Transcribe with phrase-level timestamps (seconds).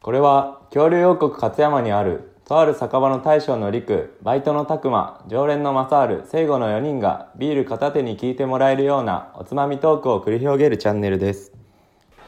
[0.00, 11.52] これは恐竜王国勝山にあるとある酒場の大将の陸バイトの拓磨常連の正ル聖護の4人がビール片手に聞いてもらえるようなおつまみトークを繰り広げるチャンネルです。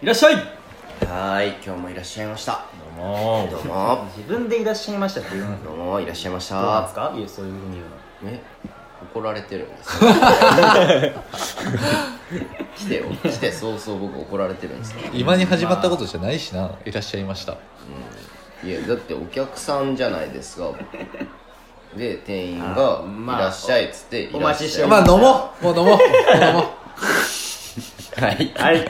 [0.00, 0.34] いらっしゃい！
[0.34, 2.64] はーい今日もいらっしゃいました。
[2.96, 3.48] どうも。
[3.50, 4.04] どうも。
[4.16, 5.64] 自分でいらっしゃいましたって言うの？
[5.64, 7.14] どうもいらっしゃいましどうなんでたすか？
[7.16, 8.38] いやそういうふうに言うの。
[8.38, 8.40] え？
[9.02, 10.06] 怒られてるんですか
[12.76, 13.04] 来てよ。
[13.22, 16.70] 来て早々僕怒られてるんですか今に始まったことじゃないしな。
[16.84, 17.56] いらっしゃいました。
[18.64, 20.70] いやだってお客さんじゃないですか。
[21.96, 25.64] で店員が「あまあいらっしゃい」っつって「お待ちしてまあ飲もう。
[25.64, 25.96] もう飲もう。
[25.96, 25.98] もう
[26.46, 28.20] 飲もう。
[28.20, 28.52] はい。
[28.56, 28.88] はい。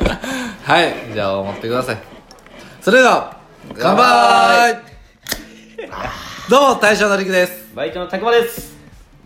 [0.65, 0.95] はい。
[1.13, 1.99] じゃあ持ってください。
[2.81, 3.37] それでは
[3.79, 4.79] 乾杯。
[6.49, 7.67] どうも大将のりくです。
[7.75, 8.76] バイトのたくまです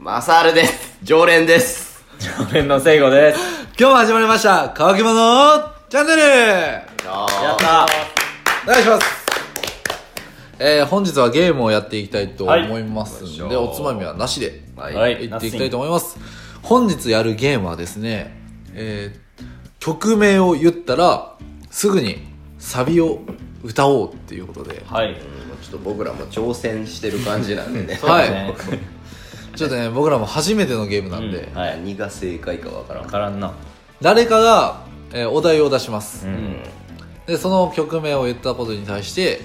[0.03, 0.99] マサールです。
[1.03, 2.03] 常連です。
[2.19, 3.39] 常連の聖護です。
[3.79, 4.73] 今日も始まりました。
[4.75, 5.15] 乾き物
[5.91, 6.23] チャンネル。
[6.23, 6.87] や
[7.55, 7.87] った。
[8.65, 9.07] お願いします。
[10.59, 15.13] えー、本日はゲームをやっていきたいと思いますんで、はいおつまみはなしではい、はい。
[15.25, 15.27] い。
[15.27, 16.17] っていきたいと思います。
[16.63, 18.35] 本日やるゲームはですね、
[18.73, 19.45] えー、
[19.81, 21.37] 曲名を言ったら
[21.71, 22.27] すぐに
[22.59, 23.21] サビを
[23.63, 24.83] 歌おうっていうことで。
[24.87, 25.11] はい。
[25.11, 27.83] うんちょっと僕らも挑戦してる感じなんで。
[27.83, 28.55] ね そうだね
[29.61, 31.55] ちょっとね僕らも初めてのゲームなんで、うん。
[31.55, 31.77] はい。
[31.77, 33.03] 何が正解かわからん。
[33.03, 33.53] 分からんな。
[34.01, 36.63] 誰かが、えーお題を出します、うん。
[37.27, 39.43] でその曲名を言ったことに対して、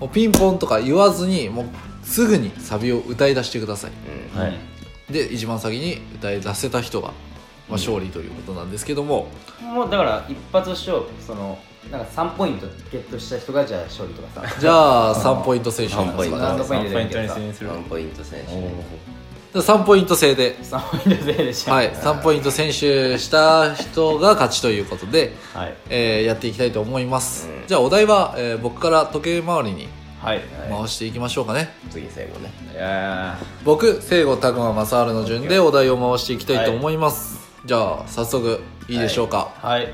[0.00, 1.66] もうピンポンとか言わずにもう
[2.02, 3.92] すぐにサビを歌い出してください。
[4.36, 5.12] はい。
[5.12, 9.28] で一番先に歌い出せた人が、まあ、勝利ということなんですけども、
[9.62, 11.56] もうだから一発勝負その
[11.92, 14.60] なんか3ポイントゲットした人がじゃあ勝利とかさ。
[14.60, 16.88] じゃあ3ポイント選手3ポイント何度ポイント。
[16.88, 17.38] でポイントいいけどさ。
[17.38, 17.70] にする。
[17.70, 18.56] ワンポイント選手。
[18.56, 19.19] ね
[19.52, 25.74] 3ポイント制で、3ポイント制でしょはい、3ポイント選手した人が勝ちということで、はい。
[25.88, 27.66] えーやっていきたいと思います、うん。
[27.66, 29.88] じゃあお題は、えー僕から時計回りに
[30.22, 30.40] はい。
[30.68, 32.52] 回していきましょうかね、次最後ね。
[32.72, 32.76] い。
[32.76, 39.92] や僕聖護拓磨正治の順でお題を回していきたいと思います、じゃあ早速いいでしょうか、はい。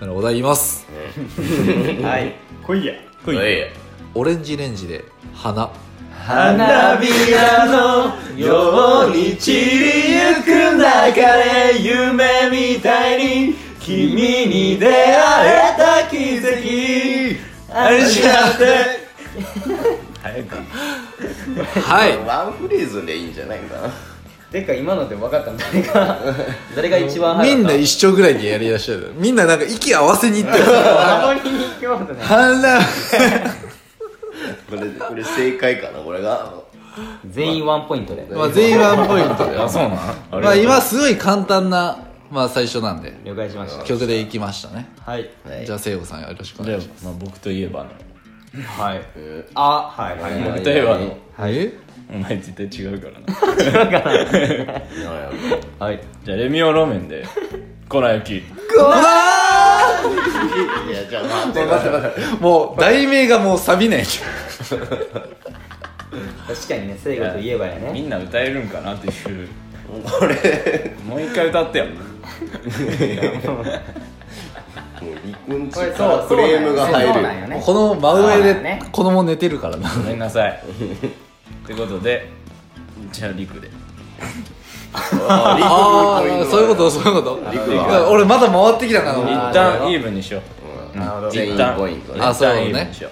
[0.00, 0.86] はお題言います。
[2.02, 2.34] はい。
[2.66, 2.94] 来いや。
[3.26, 5.04] ーはいオレンジレンジで
[5.34, 5.70] 花
[6.30, 14.94] 花びらのように散りゆく中で夢みたいに君に出会
[15.48, 17.50] えた奇跡。
[17.76, 18.64] 味わって
[20.22, 20.56] 早く
[21.80, 22.16] はい。
[22.18, 23.92] ワンフレーズでいいんじゃないかな。
[24.52, 26.18] てか今ので分かったの誰が
[26.76, 30.64] 誰が一番早みんな一緒ぐらいでやりだしてるみんななんか息合わせにいってる。
[30.64, 32.22] ハモリに行きますね。
[32.22, 32.78] 花
[34.70, 36.52] これこれ正解かなこれが？
[37.26, 38.26] 全員ワンポイントで。
[38.30, 39.56] まあ全員ワンポイントで。
[39.58, 40.42] あそうなん？
[40.42, 41.98] まあ今すごい簡単な
[42.30, 43.12] まあ最初なんで。
[43.24, 43.84] 了解しました。
[43.84, 44.88] 曲でいきましたね。
[45.04, 45.28] はい。
[45.48, 45.66] はい。
[45.66, 47.04] じゃあ聖子さんよろしくおじゃあ願いします。
[47.04, 47.90] まあ僕といえばの。
[48.84, 49.02] はい。
[49.16, 50.18] うんあはい。
[50.20, 50.32] はい。
[50.34, 51.16] はい僕といえばの。
[51.46, 51.72] え
[52.12, 53.82] お前絶対違うからな。
[53.84, 55.30] なんや
[55.78, 56.00] ろはい。
[56.24, 57.24] じゃあレミオロメンで。
[57.88, 58.42] 粉雪
[60.88, 62.20] いやじゃあ待って待って待って。
[62.42, 64.04] もう題名がもうサビね
[64.66, 64.80] 確
[66.68, 69.12] かにね聖子といえばやねみんな歌えるんかなっていう。
[70.04, 71.94] これもう一回歌ってよもう
[75.14, 77.14] 離婚これ中からクレームが入る。
[77.14, 78.82] そうなんよねこの真上そうだでね。
[78.92, 79.90] 子供寝てるからな。
[79.90, 80.52] ごめんなさい。
[80.52, 80.54] っ
[81.66, 82.30] てことで
[83.12, 83.68] じゃあリクで
[84.92, 86.90] ああそういうこと？
[86.90, 87.38] そういうこと？
[88.10, 90.42] 俺まだ回ってきたか一な旦イーブンにしよ
[90.94, 90.98] う。
[90.98, 91.30] なるほど。
[91.76, 92.20] ポイントね。
[92.20, 92.90] あそうね。
[92.92, 93.08] じゃ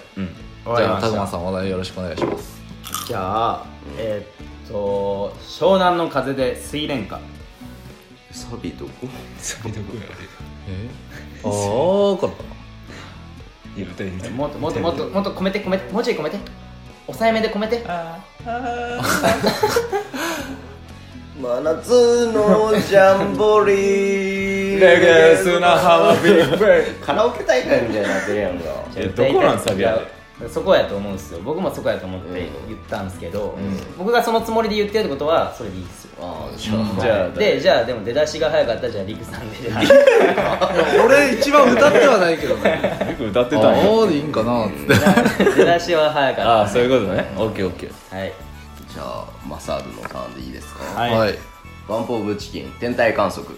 [0.97, 1.27] あた。
[1.27, 2.61] さんお題よろしくお願いします。
[3.07, 3.65] じゃあ
[3.97, 7.21] えーっと湘南の風で水蓮花。
[8.31, 8.91] サビどこ？
[10.67, 10.89] え？
[11.43, 12.27] ああこれ。
[12.27, 12.33] か
[13.77, 16.37] いい歌いい歌もっともっともっともっと込めて込めてもうちょい込めて。
[17.07, 17.83] 抑えめで込めて
[21.39, 24.79] 真夏のジャンボリー。
[24.79, 28.65] レゲスなハワビーベカラオケ大会みたいになってるやんか。
[28.97, 29.97] えどこなんサビや
[30.41, 31.39] でそこやと思うんですよ。
[31.41, 33.57] 僕もそこやと思って言ったんですけど、
[33.97, 37.01] 僕がそのつもりで言ってるってことはそれでいいですよああじゃあ。
[37.01, 39.57] じゃあでじゃあでも出だしが早かったらじゃあリクさんで。
[41.05, 43.07] 俺一番歌ってはないけどね。
[43.11, 45.45] リク歌ってあたんやあでいいんかなっつって。
[45.55, 46.51] 出だしは早かった。
[46.59, 47.31] ああそういうことね。
[47.37, 48.17] オッケーオッケー。
[48.19, 48.48] はい
[49.49, 50.83] マサールのターンでいいですか？
[51.01, 51.11] はい。
[51.11, 51.35] はい。
[51.87, 53.57] ワンポーブチキン天体観測。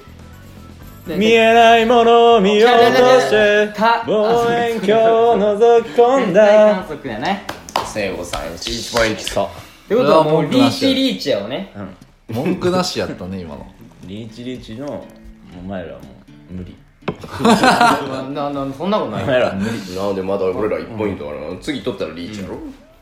[1.06, 7.44] で見えないものを見ようとしてか望遠鏡を覗き込ん天体観だ測やね。
[7.86, 9.26] 聖子さん1ポイントっ
[9.90, 11.74] てことはもうリーチリーチやをね。
[12.30, 13.68] 文句なしやったね今の。
[14.06, 15.06] リーチリーチの
[15.60, 16.06] お前らはも
[16.52, 16.78] う無理。
[18.34, 19.96] ななそんなことないお前ら無理。
[19.96, 21.58] なんでまだ俺ら1ポイントあるの？
[21.58, 22.58] 次取ったらリーチやろ、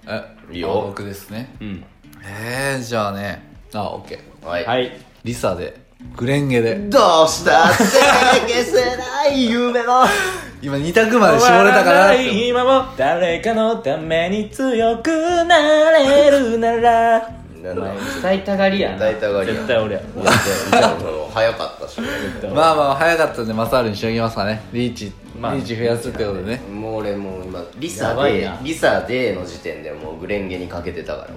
[0.07, 1.53] えいいよあ僕ですね。
[1.62, 1.83] うん
[2.24, 3.42] えー、じゃあね。
[3.74, 4.92] あオッケーはい、はい。
[5.24, 5.80] リサで
[6.16, 6.75] グレンゲで。
[6.75, 10.06] どうしたって消せない夢の
[10.62, 15.10] 今2択まで絞れたからないて今も誰かのために強く
[15.45, 17.30] なれるなら
[17.62, 18.96] 歌いたがりやな。
[18.96, 19.54] 歌いたがりや。
[19.56, 20.02] 絶対俺や。
[20.02, 20.98] じゃあ
[21.34, 24.62] 早かったしまあまあ早かったんでマサールにしておきますかね。
[24.72, 26.62] リーチ、まあリーチ増やすってことでね。
[26.72, 31.30] もう俺もう今リサでリサでの時点でもうグレンゲにかけてたから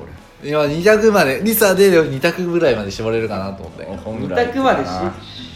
[0.42, 3.86] 今2択までリサで2択ぐらいまで絞れるかなと思って。
[3.86, 4.88] 二択までし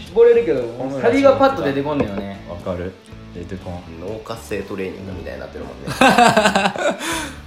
[0.08, 2.44] 絞れるけどサビがパッと出てこんのよね。
[2.48, 2.92] わかる。
[3.34, 3.82] 出てこん。
[4.02, 5.86] 俺脳活性トレーニングみたいになってるもんね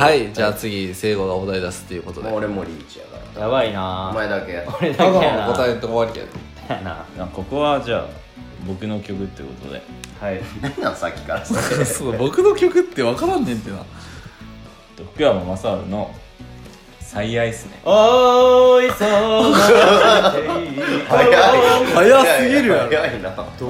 [0.00, 2.30] はいじゃあ次聖子がお題出すっていうことで。
[2.30, 3.42] もう俺もリーチやから。
[3.42, 5.46] やばいおな前だけ俺だけやな。
[5.48, 6.26] の答えんとこ終わり
[6.66, 7.06] けやな。
[7.18, 8.06] あここはじゃあ
[8.66, 9.82] 僕の曲ってことで。
[10.18, 10.40] はい。
[10.62, 13.84] 何なんさっきからそど そう僕の曲って分からんねんってな。
[15.12, 16.14] 福山雅治の
[17.12, 17.80] 「最愛」っすね。
[17.84, 19.52] おーいそう
[21.08, 21.26] 早い
[21.92, 22.88] 早すぎるやろ。
[22.88, 23.30] 早いな。
[23.58, 23.66] 遠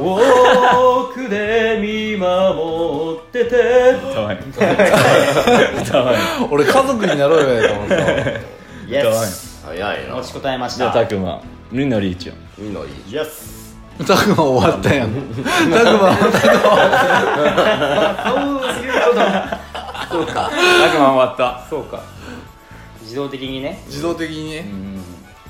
[1.15, 3.95] くで見守ってて。
[4.11, 4.39] 歌わへん。
[4.41, 4.63] 歌
[6.03, 6.21] わへん。
[6.51, 7.99] 俺家族になろうよやと思ったイ
[8.91, 10.15] エ歌わへんス早いな。
[10.17, 11.41] 持ちこたえましじゃあたたくま
[11.73, 12.35] みんなリーチよ。
[12.59, 13.75] みんなリーチイエス
[14.07, 15.15] タクマ終わったやん。
[15.15, 16.29] タクマそう
[18.85, 19.21] いうこと
[20.13, 20.35] そうか。
[20.35, 21.63] たくま終わった。
[21.71, 22.03] そうか
[23.11, 23.83] 自動的にね。
[23.87, 24.65] 自動的にね。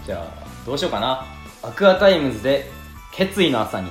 [0.06, 1.26] じゃあどうしようかな。
[1.62, 2.70] アクアタイムズで
[3.12, 3.90] 決意の朝に。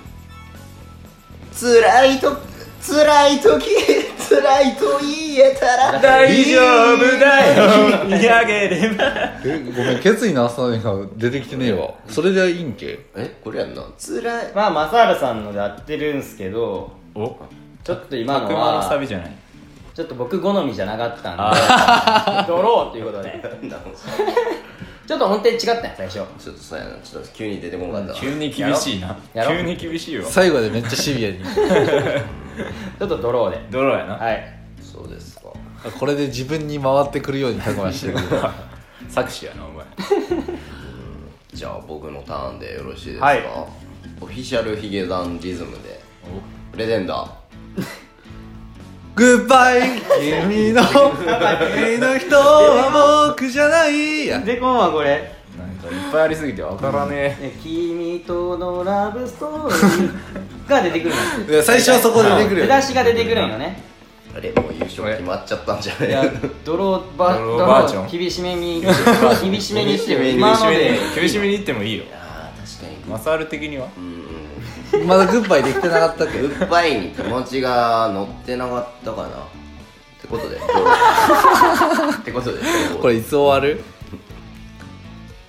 [1.53, 2.35] 辛いと
[2.81, 3.67] 辛い時
[4.27, 5.99] 辛いと言えたら。
[5.99, 6.59] 大丈
[6.95, 7.55] 夫だ
[7.99, 8.05] よ。
[8.05, 9.05] 見上げれば。
[9.45, 11.91] えごめん決意の朝が出てきてねえわ。
[12.07, 13.05] それでいいんけ？
[13.15, 13.83] えこれやんな。
[14.03, 14.51] 辛い。
[14.55, 17.37] まあマサールさんのでやってるんすけどお。
[17.83, 19.31] ちょっと今のたくまのサはビじゃない？
[19.99, 23.37] ちょっと僕好みじゃなかったんあで ドローということで。
[25.05, 26.13] ちょっと本当に違ったんや最初。
[26.13, 28.17] ちょっとそうやなちょっと急に出てこなかったわ。
[28.17, 29.17] 急に厳しいな。
[29.33, 30.25] やろ急に厳しいわ。
[30.25, 31.39] 最後でめっちゃシビアに。
[31.43, 33.61] ちょっとドローで。
[33.69, 34.13] ドローやな。
[34.13, 34.59] はい。
[34.81, 35.49] そうですか。
[35.99, 38.17] これで自分に回ってくるようにたくましてる。
[39.09, 39.85] 作詞やなお前。
[41.51, 43.43] じゃあ僕のターンでよろしいですか、はい。
[44.21, 45.99] オフィシャルヒゲダンリズムで。
[46.77, 47.39] レジェンダー
[49.19, 54.27] グッバイ君の君の人は僕じゃない。
[54.27, 55.35] やでこんはこれ。
[55.57, 57.47] なんかいっぱいありすぎてわからねえ。
[57.47, 63.83] ね君とのラブストーリーが出てくるんですいや最初はそこで出てくるよ出だしが出てくるんよね。
[64.33, 66.23] あれもう優勝決まっちゃったんじゃないいや
[66.63, 68.81] ドローバドローバージョン厳しめに。
[68.81, 68.93] 厳
[69.59, 72.05] しめにしてよ厳しめに今ので厳しめに言ってもいいよ。
[72.13, 73.11] あー確かに。
[73.11, 73.89] マサール的には？
[73.97, 74.23] うん
[75.05, 79.27] まだグッバイできてなかったっけグッバイに気持ちが乗ってなかったかな。
[79.27, 79.31] っ
[80.21, 80.59] てことで っ
[82.23, 82.59] てことで
[83.01, 83.81] これいつ終わる？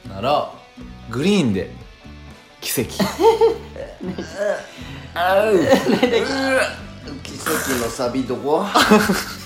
[0.08, 0.50] なら
[1.10, 1.70] グリーンで
[2.60, 2.90] 奇跡。
[7.22, 8.64] 奇跡のサビどこ？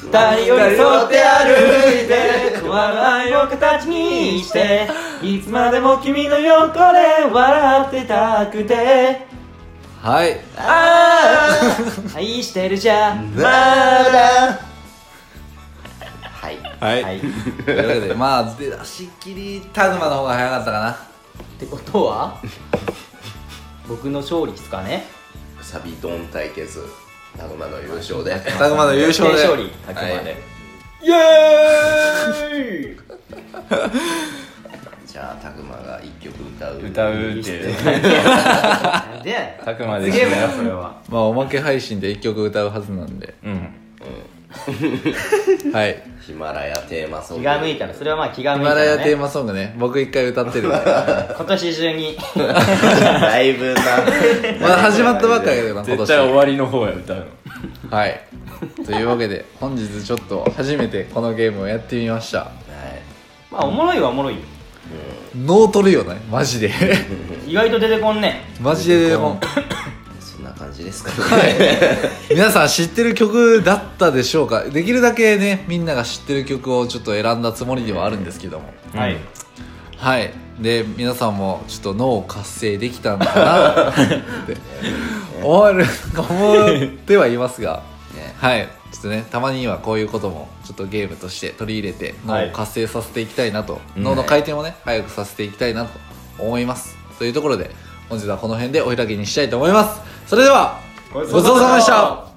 [0.02, 4.88] 二人寄り添って歩いて笑いを形にして
[5.22, 6.80] いつまでも君の横で
[7.32, 9.26] 笑ってたくて
[10.04, 10.38] はい。
[10.58, 11.48] あ
[12.14, 13.34] あ愛してるじゃん。
[13.34, 13.48] まだ。
[16.20, 16.58] はい。
[16.78, 17.18] はい、はい。
[17.20, 17.20] っ
[17.64, 20.92] というわけでまあ出だしっきりタグマの方が早かったかな。
[21.58, 22.38] てことは
[23.88, 25.06] 僕の勝利ですかね。
[25.62, 26.82] サビドン対決
[27.38, 28.38] タグマの優勝で。
[28.58, 29.36] タグマの優勝で。
[29.36, 30.36] 勝利あくまで、はい。
[31.02, 32.98] イエーイ
[35.14, 36.80] じゃあタグマが一曲歌う。
[36.82, 37.84] 歌うっていう。
[37.84, 37.90] な
[39.14, 40.96] んでやねんたくまですゲームやそれは。
[41.08, 43.32] まあおまけ配信で1曲歌うはずなんで。
[43.44, 43.72] うん。
[45.72, 46.02] はい。
[46.20, 49.76] ヒマラヤテーマソン気グが向いたらそれはまあ気がヒ向いたら、ね、マラヤテーマソングね。
[49.78, 50.82] 僕一回歌ってるんで。
[50.82, 52.18] 今年中に。
[52.34, 53.80] だいぶな。
[54.60, 57.26] まだ始まったばっかりだけどな今絶年対終わりの方や歌う
[57.90, 57.96] の。
[57.96, 58.20] はい。
[58.84, 62.38] というわけで本日ちょっと初めてこのゲームをやってみました。
[62.38, 62.48] はい。
[63.52, 64.40] まあおもろいはおもろいよ
[65.36, 66.70] 脳取るよねマジで。
[67.46, 68.44] 意外と出てこんね。
[68.60, 69.44] マジでもう
[70.22, 71.98] そんな感じですかね。
[72.30, 74.62] 皆さん知ってる曲だったでしょうか？
[74.64, 78.72] できるだけねみんなが知ってる曲をちょっと選んだつもりではあるんですけども。
[78.94, 79.16] はい。
[79.96, 80.32] はい。
[80.60, 83.90] で皆さんもちょっと脳を活性できたのかな。
[83.90, 83.94] っ
[84.46, 84.56] て。
[85.42, 87.82] 思ってはいますが、
[88.14, 88.34] ね。
[88.38, 88.68] はい。
[88.92, 94.02] ちょっとねたまにはこういうこともちょっとゲームとして取り入れて脳を活性させていきたいなと、うん。
[94.02, 95.98] 脳の回転をね早くさせていきたいなと
[96.38, 96.96] 思います。
[97.18, 97.30] とい。
[97.30, 97.70] うところで
[98.08, 100.00] 本日はこの辺でお開きにしたいと思います。
[100.26, 100.80] それでは
[101.12, 102.33] ごちそうさまでした